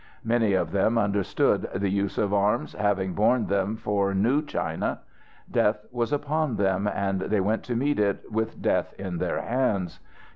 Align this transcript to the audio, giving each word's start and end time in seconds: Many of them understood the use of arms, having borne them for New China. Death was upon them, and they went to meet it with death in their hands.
Many 0.23 0.53
of 0.53 0.71
them 0.71 0.97
understood 0.97 1.69
the 1.75 1.89
use 1.91 2.17
of 2.17 2.33
arms, 2.33 2.73
having 2.73 3.13
borne 3.13 3.45
them 3.45 3.75
for 3.75 4.15
New 4.15 4.41
China. 4.43 5.01
Death 5.51 5.85
was 5.91 6.11
upon 6.11 6.55
them, 6.55 6.87
and 6.87 7.19
they 7.21 7.39
went 7.39 7.61
to 7.65 7.75
meet 7.75 7.99
it 7.99 8.23
with 8.31 8.59
death 8.63 8.95
in 8.97 9.19
their 9.19 9.39
hands. 9.39 9.99